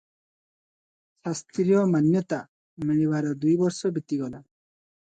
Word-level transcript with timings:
ଶାସ୍ତ୍ରୀୟ 1.27 1.83
ମାନ୍ୟତା 1.91 2.41
ମିଳିବାର 2.89 3.39
ଦୁଇ 3.45 3.55
ବର୍ଷ 3.63 3.95
ବିତିଗଲା। 4.01 4.43